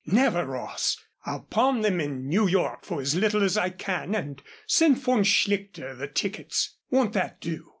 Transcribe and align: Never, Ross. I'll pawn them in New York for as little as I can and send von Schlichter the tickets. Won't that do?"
Never, 0.07 0.47
Ross. 0.47 0.97
I'll 1.27 1.41
pawn 1.43 1.81
them 1.81 2.01
in 2.01 2.27
New 2.27 2.47
York 2.47 2.85
for 2.85 3.01
as 3.01 3.13
little 3.13 3.43
as 3.43 3.55
I 3.55 3.69
can 3.69 4.15
and 4.15 4.41
send 4.65 4.97
von 4.97 5.23
Schlichter 5.23 5.95
the 5.95 6.07
tickets. 6.07 6.75
Won't 6.89 7.13
that 7.13 7.39
do?" 7.39 7.69